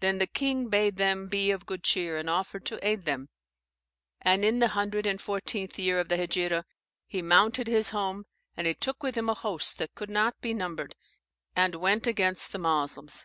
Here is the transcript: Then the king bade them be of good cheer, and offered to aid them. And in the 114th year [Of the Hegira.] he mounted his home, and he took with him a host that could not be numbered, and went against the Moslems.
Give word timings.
Then 0.00 0.18
the 0.18 0.26
king 0.26 0.68
bade 0.68 0.98
them 0.98 1.26
be 1.26 1.50
of 1.50 1.64
good 1.64 1.82
cheer, 1.82 2.18
and 2.18 2.28
offered 2.28 2.66
to 2.66 2.86
aid 2.86 3.06
them. 3.06 3.30
And 4.20 4.44
in 4.44 4.58
the 4.58 4.66
114th 4.66 5.78
year 5.78 5.98
[Of 5.98 6.10
the 6.10 6.18
Hegira.] 6.18 6.66
he 7.06 7.22
mounted 7.22 7.66
his 7.66 7.88
home, 7.88 8.26
and 8.58 8.66
he 8.66 8.74
took 8.74 9.02
with 9.02 9.14
him 9.14 9.30
a 9.30 9.32
host 9.34 9.78
that 9.78 9.94
could 9.94 10.10
not 10.10 10.38
be 10.42 10.52
numbered, 10.52 10.96
and 11.56 11.76
went 11.76 12.06
against 12.06 12.52
the 12.52 12.58
Moslems. 12.58 13.24